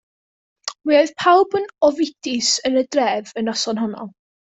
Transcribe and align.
Mi 0.89 0.95
oedd 1.01 1.11
pawb 1.23 1.57
yn 1.59 1.67
ofidus 1.89 2.49
yn 2.71 2.81
y 2.83 2.85
dref 2.97 3.35
y 3.43 3.45
noson 3.45 3.83
honno. 3.83 4.09